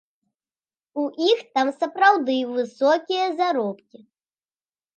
[1.01, 3.97] У іх там сапраўды высокія заробкі.